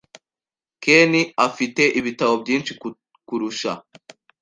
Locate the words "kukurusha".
2.79-3.71